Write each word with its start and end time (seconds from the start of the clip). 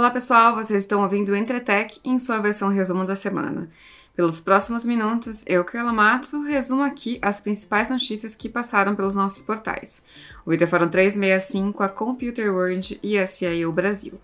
Olá 0.00 0.10
pessoal, 0.10 0.54
vocês 0.54 0.80
estão 0.80 1.02
ouvindo 1.02 1.28
o 1.28 1.36
Entretec 1.36 2.00
em 2.02 2.18
sua 2.18 2.38
versão 2.38 2.70
resumo 2.70 3.04
da 3.04 3.14
semana. 3.14 3.68
Pelos 4.16 4.40
próximos 4.40 4.82
minutos, 4.82 5.44
eu, 5.46 5.62
Carla 5.62 5.92
Matsu, 5.92 6.40
resumo 6.40 6.82
aqui 6.82 7.18
as 7.20 7.38
principais 7.38 7.90
notícias 7.90 8.34
que 8.34 8.48
passaram 8.48 8.96
pelos 8.96 9.14
nossos 9.14 9.42
portais. 9.42 10.02
O 10.46 10.54
Ita 10.54 10.66
Foram 10.66 10.88
365, 10.88 11.82
a 11.82 11.88
Computer 11.90 12.50
World 12.50 12.98
e 13.02 13.18
a 13.18 13.26
CIO 13.26 13.70
Brasil. 13.74 14.18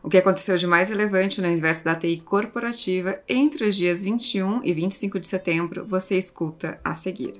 O 0.00 0.08
que 0.08 0.16
aconteceu 0.16 0.56
de 0.56 0.66
mais 0.68 0.90
relevante 0.90 1.40
no 1.42 1.48
universo 1.48 1.84
da 1.84 1.96
TI 1.96 2.18
corporativa 2.24 3.18
entre 3.28 3.66
os 3.66 3.74
dias 3.74 4.04
21 4.04 4.62
e 4.62 4.72
25 4.72 5.18
de 5.18 5.26
setembro, 5.26 5.84
você 5.84 6.16
escuta 6.16 6.78
a 6.84 6.94
seguir. 6.94 7.34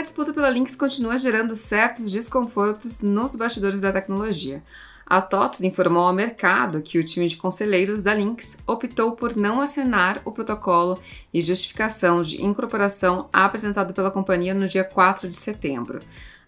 A 0.00 0.02
disputa 0.02 0.32
pela 0.32 0.48
Lynx 0.48 0.74
continua 0.76 1.18
gerando 1.18 1.54
certos 1.54 2.10
desconfortos 2.10 3.02
nos 3.02 3.34
bastidores 3.34 3.82
da 3.82 3.92
tecnologia. 3.92 4.62
A 5.04 5.20
TOTOS 5.20 5.60
informou 5.60 6.04
ao 6.04 6.12
mercado 6.14 6.80
que 6.80 6.98
o 6.98 7.04
time 7.04 7.28
de 7.28 7.36
conselheiros 7.36 8.00
da 8.00 8.14
Lynx 8.14 8.56
optou 8.66 9.12
por 9.12 9.36
não 9.36 9.60
assinar 9.60 10.22
o 10.24 10.32
protocolo 10.32 10.98
e 11.34 11.42
justificação 11.42 12.22
de 12.22 12.42
incorporação 12.42 13.28
apresentado 13.30 13.92
pela 13.92 14.10
companhia 14.10 14.54
no 14.54 14.66
dia 14.66 14.84
4 14.84 15.28
de 15.28 15.36
setembro, 15.36 15.98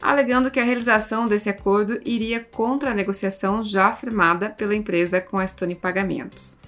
alegando 0.01 0.51
que 0.51 0.59
a 0.59 0.65
realização 0.65 1.29
desse 1.29 1.51
acordo 1.51 2.01
iria 2.07 2.41
contra 2.41 2.93
a 2.93 2.95
negociação 2.95 3.63
já 3.63 3.93
firmada 3.93 4.49
pela 4.49 4.75
empresa 4.75 5.21
com 5.21 5.39
a 5.39 5.47
Stone 5.47 5.75
Pagamentos. 5.75 6.59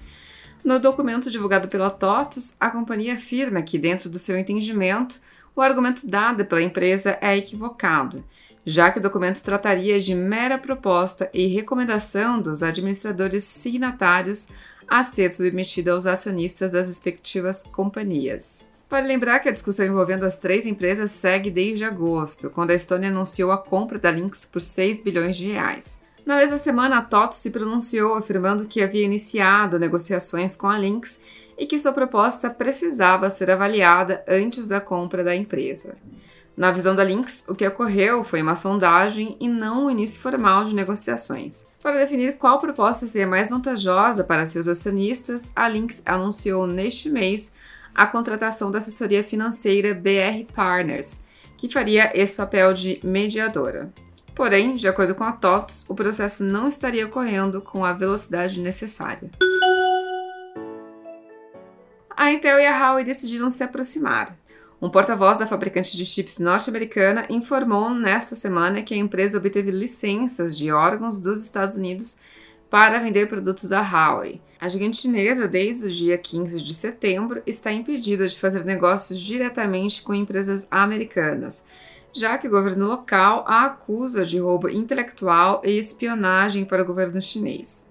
No 0.63 0.79
documento 0.79 1.31
divulgado 1.31 1.67
pela 1.67 1.89
TOTOS, 1.89 2.55
a 2.59 2.69
companhia 2.69 3.15
afirma 3.15 3.63
que, 3.63 3.79
dentro 3.79 4.07
do 4.07 4.19
seu 4.19 4.37
entendimento, 4.37 5.19
o 5.55 5.61
argumento 5.61 6.07
dado 6.07 6.45
pela 6.45 6.61
empresa 6.61 7.17
é 7.21 7.37
equivocado, 7.37 8.23
já 8.65 8.91
que 8.91 8.99
o 8.99 9.01
documento 9.01 9.41
trataria 9.41 9.99
de 9.99 10.13
mera 10.13 10.57
proposta 10.57 11.29
e 11.33 11.47
recomendação 11.47 12.41
dos 12.41 12.61
administradores 12.61 13.43
signatários 13.43 14.49
a 14.87 15.03
ser 15.03 15.31
submetido 15.31 15.91
aos 15.91 16.05
acionistas 16.05 16.71
das 16.71 16.87
respectivas 16.87 17.63
companhias. 17.63 18.65
Vale 18.89 19.07
lembrar 19.07 19.39
que 19.39 19.49
a 19.49 19.51
discussão 19.51 19.85
envolvendo 19.85 20.25
as 20.25 20.37
três 20.37 20.65
empresas 20.65 21.11
segue 21.11 21.49
desde 21.49 21.83
agosto, 21.83 22.51
quando 22.51 22.71
a 22.71 22.75
Estônia 22.75 23.09
anunciou 23.09 23.51
a 23.51 23.57
compra 23.57 23.97
da 23.97 24.11
Lynx 24.11 24.45
por 24.45 24.61
6 24.61 25.01
bilhões 25.01 25.37
de 25.37 25.51
reais. 25.51 26.01
Na 26.25 26.35
mesma 26.35 26.57
semana, 26.57 26.97
a 26.97 27.01
TOTO 27.01 27.35
se 27.35 27.51
pronunciou 27.51 28.15
afirmando 28.15 28.65
que 28.65 28.81
havia 28.81 29.03
iniciado 29.03 29.77
negociações 29.77 30.55
com 30.55 30.67
a 30.67 30.77
Lynx 30.77 31.19
e 31.57 31.65
que 31.65 31.79
sua 31.79 31.93
proposta 31.93 32.49
precisava 32.49 33.29
ser 33.29 33.49
avaliada 33.49 34.23
antes 34.27 34.67
da 34.67 34.81
compra 34.81 35.23
da 35.23 35.35
empresa. 35.35 35.95
Na 36.55 36.71
visão 36.71 36.95
da 36.95 37.03
Lynx, 37.03 37.43
o 37.49 37.55
que 37.55 37.67
ocorreu 37.67 38.23
foi 38.23 38.41
uma 38.41 38.55
sondagem 38.55 39.35
e 39.39 39.47
não 39.47 39.85
um 39.85 39.91
início 39.91 40.19
formal 40.19 40.63
de 40.63 40.73
negociações. 40.73 41.65
Para 41.81 41.99
definir 41.99 42.37
qual 42.37 42.59
proposta 42.59 43.07
seria 43.07 43.27
mais 43.27 43.49
vantajosa 43.49 44.23
para 44.23 44.45
seus 44.45 44.67
acionistas, 44.67 45.51
a 45.55 45.67
Lynx 45.67 46.01
anunciou 46.05 46.65
neste 46.65 47.09
mês 47.09 47.51
a 47.93 48.07
contratação 48.07 48.71
da 48.71 48.77
assessoria 48.77 49.23
financeira 49.23 49.93
BR 49.93 50.51
Partners, 50.53 51.19
que 51.57 51.69
faria 51.69 52.11
esse 52.13 52.35
papel 52.35 52.73
de 52.73 52.99
mediadora. 53.03 53.91
Porém, 54.33 54.75
de 54.75 54.87
acordo 54.87 55.15
com 55.15 55.23
a 55.23 55.31
TOTS, 55.31 55.89
o 55.89 55.95
processo 55.95 56.43
não 56.43 56.67
estaria 56.67 57.05
ocorrendo 57.05 57.61
com 57.61 57.85
a 57.85 57.93
velocidade 57.93 58.59
necessária 58.59 59.29
a 62.15 62.31
Intel 62.31 62.59
e 62.59 62.65
a 62.65 62.79
Huawei 62.79 63.03
decidiram 63.03 63.49
se 63.49 63.63
aproximar. 63.63 64.37
Um 64.81 64.89
porta-voz 64.89 65.37
da 65.37 65.47
fabricante 65.47 65.95
de 65.95 66.05
chips 66.05 66.37
norte-americana 66.37 67.25
informou 67.29 67.89
nesta 67.89 68.35
semana 68.35 68.81
que 68.81 68.93
a 68.93 68.97
empresa 68.97 69.37
obteve 69.37 69.71
licenças 69.71 70.57
de 70.57 70.71
órgãos 70.71 71.19
dos 71.19 71.43
Estados 71.43 71.75
Unidos 71.75 72.17
para 72.69 72.99
vender 72.99 73.27
produtos 73.27 73.71
à 73.71 73.81
Huawei. 73.81 74.41
A 74.59 74.67
gigante 74.67 74.97
chinesa, 74.97 75.47
desde 75.47 75.87
o 75.87 75.89
dia 75.89 76.17
15 76.17 76.61
de 76.61 76.73
setembro, 76.73 77.41
está 77.45 77.71
impedida 77.71 78.27
de 78.27 78.39
fazer 78.39 78.65
negócios 78.65 79.19
diretamente 79.19 80.01
com 80.01 80.13
empresas 80.13 80.67
americanas, 80.69 81.65
já 82.11 82.37
que 82.37 82.47
o 82.47 82.51
governo 82.51 82.87
local 82.87 83.45
a 83.47 83.65
acusa 83.65 84.25
de 84.25 84.39
roubo 84.39 84.69
intelectual 84.69 85.61
e 85.63 85.77
espionagem 85.77 86.65
para 86.65 86.83
o 86.83 86.85
governo 86.85 87.21
chinês. 87.21 87.89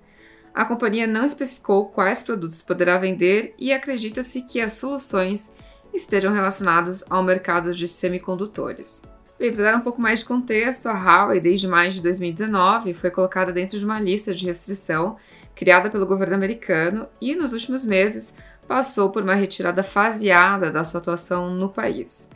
A 0.55 0.65
companhia 0.65 1.07
não 1.07 1.25
especificou 1.25 1.87
quais 1.87 2.23
produtos 2.23 2.63
poderá 2.63 2.97
vender 2.97 3.55
e 3.59 3.73
acredita-se 3.73 4.41
que 4.43 4.61
as 4.61 4.75
soluções 4.75 5.51
estejam 5.93 6.33
relacionadas 6.33 7.03
ao 7.11 7.25
mercado 7.25 7.75
de 7.75 7.89
semicondutores. 7.89 9.05
Bem, 9.37 9.53
para 9.53 9.65
dar 9.65 9.77
um 9.77 9.81
pouco 9.81 10.01
mais 10.01 10.21
de 10.21 10.27
contexto, 10.27 10.87
a 10.87 10.93
Huawei, 10.93 11.41
desde 11.41 11.67
maio 11.67 11.91
de 11.91 12.01
2019, 12.01 12.95
foi 12.95 13.11
colocada 13.11 13.51
dentro 13.53 13.77
de 13.77 13.85
uma 13.85 14.01
lista 14.01 14.33
de 14.33 14.47
restrição 14.47 15.17
criada 15.57 15.91
pelo 15.91 16.07
governo 16.07 16.37
americano 16.37 17.09
e, 17.21 17.35
nos 17.35 17.53
últimos 17.53 17.85
meses, 17.85 18.33
passou 18.69 19.11
por 19.11 19.25
uma 19.25 19.35
retirada 19.35 19.83
faseada 19.83 20.71
da 20.71 20.85
sua 20.85 21.01
atuação 21.01 21.51
no 21.51 21.69
país. 21.69 22.31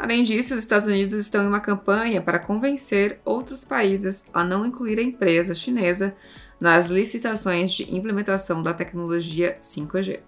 Além 0.00 0.22
disso, 0.22 0.54
os 0.54 0.60
Estados 0.60 0.86
Unidos 0.86 1.20
estão 1.20 1.44
em 1.44 1.46
uma 1.46 1.60
campanha 1.60 2.22
para 2.22 2.38
convencer 2.38 3.20
outros 3.22 3.66
países 3.66 4.24
a 4.32 4.42
não 4.42 4.64
incluir 4.64 4.98
a 4.98 5.02
empresa 5.02 5.52
chinesa 5.52 6.16
nas 6.58 6.88
licitações 6.88 7.70
de 7.72 7.94
implementação 7.94 8.62
da 8.62 8.72
tecnologia 8.72 9.58
5G. 9.60 10.20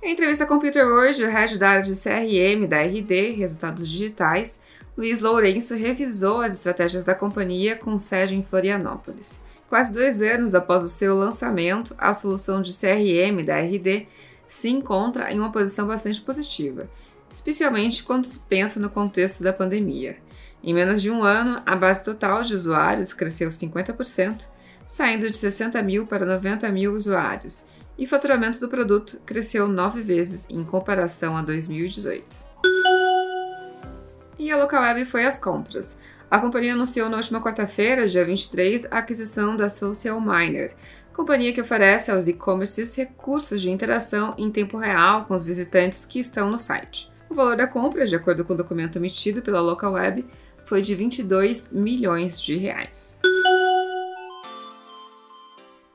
Em 0.00 0.12
entrevista 0.12 0.46
com 0.46 0.54
Computer 0.54 0.86
World, 0.86 1.24
o 1.24 1.28
head 1.28 1.58
da 1.58 1.70
área 1.70 1.82
de 1.82 2.00
CRM 2.00 2.68
da 2.68 2.80
RD, 2.80 3.32
Resultados 3.32 3.88
Digitais, 3.88 4.60
Luiz 4.96 5.18
Lourenço 5.18 5.74
revisou 5.74 6.40
as 6.40 6.52
estratégias 6.52 7.04
da 7.04 7.16
companhia 7.16 7.74
com 7.74 7.98
sede 7.98 8.36
em 8.36 8.44
Florianópolis. 8.44 9.40
Quase 9.68 9.92
dois 9.92 10.22
anos 10.22 10.54
após 10.54 10.84
o 10.84 10.88
seu 10.88 11.16
lançamento, 11.16 11.96
a 11.98 12.12
solução 12.12 12.62
de 12.62 12.70
CRM 12.72 13.44
da 13.44 13.58
RD 13.58 14.06
se 14.46 14.68
encontra 14.68 15.32
em 15.32 15.40
uma 15.40 15.50
posição 15.50 15.88
bastante 15.88 16.20
positiva, 16.20 16.88
especialmente 17.34 18.04
quando 18.04 18.26
se 18.26 18.38
pensa 18.38 18.78
no 18.78 18.88
contexto 18.88 19.42
da 19.42 19.52
pandemia. 19.52 20.16
Em 20.62 20.72
menos 20.72 21.02
de 21.02 21.10
um 21.10 21.24
ano, 21.24 21.60
a 21.66 21.74
base 21.74 22.04
total 22.04 22.42
de 22.42 22.54
usuários 22.54 23.12
cresceu 23.12 23.48
50%, 23.50 24.46
saindo 24.86 25.28
de 25.28 25.36
60 25.36 25.82
mil 25.82 26.06
para 26.06 26.24
90 26.24 26.68
mil 26.68 26.94
usuários, 26.94 27.66
e 27.98 28.04
o 28.04 28.08
faturamento 28.08 28.60
do 28.60 28.68
produto 28.68 29.20
cresceu 29.26 29.66
nove 29.66 30.00
vezes 30.00 30.46
em 30.48 30.62
comparação 30.62 31.36
a 31.36 31.42
2018. 31.42 32.24
E 34.38 34.52
a 34.52 34.56
Localweb 34.56 35.04
foi 35.04 35.26
às 35.26 35.38
compras. 35.38 35.98
A 36.30 36.38
companhia 36.38 36.74
anunciou 36.74 37.08
na 37.08 37.16
última 37.16 37.42
quarta-feira, 37.42 38.06
dia 38.06 38.24
23, 38.24 38.86
a 38.92 38.98
aquisição 38.98 39.56
da 39.56 39.68
Social 39.68 40.20
Miner, 40.20 40.72
companhia 41.12 41.52
que 41.52 41.60
oferece 41.60 42.12
aos 42.12 42.28
e-commerces 42.28 42.94
recursos 42.94 43.60
de 43.60 43.70
interação 43.70 44.34
em 44.38 44.52
tempo 44.52 44.76
real 44.76 45.24
com 45.24 45.34
os 45.34 45.44
visitantes 45.44 46.06
que 46.06 46.20
estão 46.20 46.48
no 46.48 46.60
site. 46.60 47.12
O 47.34 47.36
valor 47.36 47.56
da 47.56 47.66
compra, 47.66 48.06
de 48.06 48.14
acordo 48.14 48.44
com 48.44 48.52
o 48.52 48.56
documento 48.56 48.94
emitido 48.94 49.42
pela 49.42 49.60
Localweb, 49.60 50.24
foi 50.64 50.80
de 50.80 50.94
22 50.94 51.72
milhões 51.72 52.40
de 52.40 52.56
reais. 52.56 53.18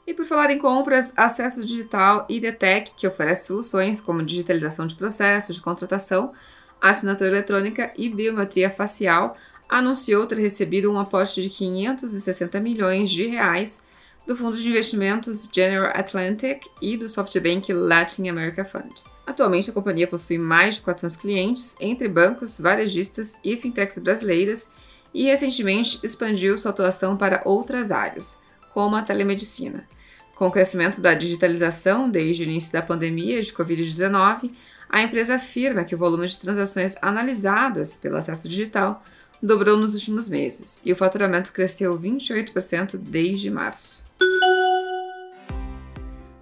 E 0.06 0.14
por 0.14 0.26
falar 0.26 0.52
em 0.52 0.60
compras, 0.60 1.14
Acesso 1.16 1.64
Digital 1.64 2.26
e 2.28 2.42
Detec, 2.42 2.92
que 2.94 3.08
oferece 3.08 3.48
soluções 3.48 4.02
como 4.02 4.22
digitalização 4.22 4.86
de 4.86 4.96
processos 4.96 5.56
de 5.56 5.62
contratação, 5.62 6.34
assinatura 6.82 7.30
eletrônica 7.30 7.94
e 7.98 8.10
biometria 8.10 8.70
facial, 8.70 9.38
anunciou 9.70 10.28
ter 10.28 10.40
recebido 10.40 10.92
um 10.92 11.00
aporte 11.00 11.42
de 11.42 11.48
560 11.48 12.60
milhões 12.60 13.10
de 13.10 13.28
reais 13.28 13.88
do 14.30 14.36
fundo 14.36 14.56
de 14.56 14.70
investimentos 14.70 15.50
General 15.52 15.92
Atlantic 15.92 16.62
e 16.80 16.96
do 16.96 17.10
SoftBank 17.10 17.74
Latin 17.74 18.30
America 18.30 18.64
Fund. 18.64 19.04
Atualmente, 19.26 19.72
a 19.72 19.74
companhia 19.74 20.06
possui 20.06 20.38
mais 20.38 20.76
de 20.76 20.82
400 20.82 21.18
clientes, 21.18 21.76
entre 21.80 22.08
bancos, 22.08 22.60
varejistas 22.60 23.34
e 23.44 23.58
fintechs 23.58 23.98
brasileiras, 23.98 24.70
e 25.12 25.24
recentemente 25.24 26.00
expandiu 26.04 26.56
sua 26.60 26.70
atuação 26.70 27.18
para 27.18 27.42
outras 27.44 27.92
áreas, 27.92 28.38
como 28.72 28.96
a 28.96 29.02
telemedicina. 29.02 29.88
Com 30.36 30.46
o 30.46 30.52
crescimento 30.52 31.02
da 31.02 31.16
digitalização 31.16 32.08
desde 32.08 32.44
o 32.44 32.46
início 32.46 32.72
da 32.72 32.84
pandemia 32.84 33.42
de 33.42 33.52
Covid-19, 33.52 34.52
a 34.88 35.02
empresa 35.02 35.36
afirma 35.36 35.84
que 35.84 35.96
o 35.96 35.98
volume 35.98 36.28
de 36.28 36.40
transações 36.40 36.96
analisadas 37.02 37.98
pelo 37.98 38.18
acesso 38.18 38.48
digital 38.48 39.04
dobrou 39.42 39.76
nos 39.76 39.96
últimos 39.96 40.30
meses 40.30 40.82
e 40.86 40.94
o 40.94 40.96
faturamento 40.96 41.52
cresceu 41.52 42.00
28% 42.00 42.96
desde 42.96 43.50
março. 43.50 44.08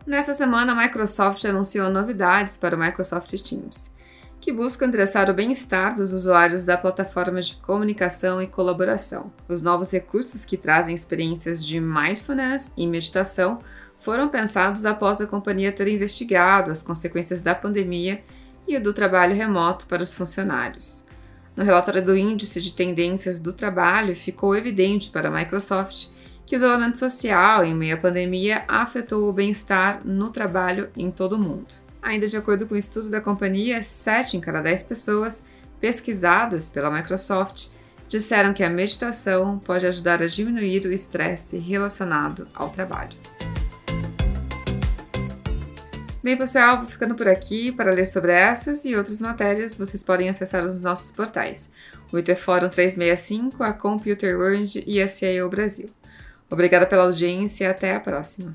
Nesta 0.07 0.33
semana, 0.33 0.71
a 0.71 0.75
Microsoft 0.75 1.43
anunciou 1.43 1.89
novidades 1.89 2.55
para 2.55 2.77
o 2.77 2.79
Microsoft 2.79 3.29
Teams, 3.41 3.91
que 4.39 4.53
busca 4.53 4.85
endereçar 4.85 5.29
o 5.29 5.33
bem-estar 5.33 5.93
dos 5.93 6.13
usuários 6.13 6.63
da 6.63 6.77
plataforma 6.77 7.41
de 7.41 7.57
comunicação 7.57 8.41
e 8.41 8.47
colaboração. 8.47 9.33
Os 9.49 9.61
novos 9.61 9.91
recursos 9.91 10.45
que 10.45 10.55
trazem 10.55 10.95
experiências 10.95 11.61
de 11.61 11.81
mindfulness 11.81 12.71
e 12.77 12.87
meditação 12.87 13.59
foram 13.99 14.29
pensados 14.29 14.85
após 14.85 15.19
a 15.19 15.27
companhia 15.27 15.73
ter 15.73 15.89
investigado 15.89 16.71
as 16.71 16.81
consequências 16.81 17.41
da 17.41 17.53
pandemia 17.53 18.23
e 18.65 18.79
do 18.79 18.93
trabalho 18.93 19.35
remoto 19.35 19.87
para 19.87 20.01
os 20.01 20.13
funcionários. 20.13 21.05
No 21.53 21.65
relatório 21.65 22.05
do 22.05 22.15
Índice 22.15 22.61
de 22.61 22.71
Tendências 22.71 23.41
do 23.41 23.51
Trabalho, 23.51 24.15
ficou 24.15 24.55
evidente 24.55 25.09
para 25.09 25.27
a 25.27 25.31
Microsoft 25.31 26.15
que 26.47 26.55
o 26.55 26.57
isolamento 26.57 26.97
social 26.97 27.65
em 27.65 27.75
meio 27.75 27.95
à 27.95 27.97
pandemia 27.99 28.63
afetou 28.69 29.29
o 29.29 29.33
bem-estar 29.33 29.99
no 30.05 30.29
trabalho 30.29 30.89
em 30.95 31.11
todo 31.11 31.33
o 31.33 31.37
mundo. 31.37 31.67
Ainda 32.01 32.25
de 32.25 32.37
acordo 32.37 32.65
com 32.65 32.73
o 32.73 32.75
um 32.75 32.79
estudo 32.79 33.09
da 33.09 33.19
companhia, 33.19 33.83
7 33.83 34.37
em 34.37 34.39
cada 34.39 34.61
10 34.61 34.83
pessoas 34.83 35.43
pesquisadas 35.77 36.69
pela 36.69 36.89
Microsoft 36.89 37.67
disseram 38.07 38.53
que 38.53 38.63
a 38.63 38.69
meditação 38.69 39.59
pode 39.59 39.85
ajudar 39.85 40.23
a 40.23 40.25
diminuir 40.25 40.85
o 40.85 40.93
estresse 40.93 41.57
relacionado 41.57 42.47
ao 42.55 42.69
trabalho. 42.69 43.17
Bem, 46.23 46.37
pessoal, 46.37 46.77
vou 46.77 46.87
ficando 46.87 47.15
por 47.15 47.27
aqui. 47.27 47.73
Para 47.73 47.91
ler 47.91 48.05
sobre 48.05 48.31
essas 48.31 48.85
e 48.85 48.95
outras 48.95 49.19
matérias, 49.19 49.75
vocês 49.77 50.01
podem 50.01 50.29
acessar 50.29 50.63
os 50.63 50.81
nossos 50.81 51.11
portais: 51.11 51.73
o 52.09 52.17
IT 52.17 52.35
Fórum 52.35 52.69
365, 52.69 53.61
a 53.63 53.73
Computer 53.73 54.37
World 54.37 54.81
e 54.87 55.01
a 55.01 55.09
CIO 55.09 55.49
Brasil. 55.49 55.89
Obrigada 56.49 56.85
pela 56.85 57.03
audiência 57.03 57.65
e 57.65 57.67
até 57.67 57.95
a 57.95 57.99
próxima! 57.99 58.53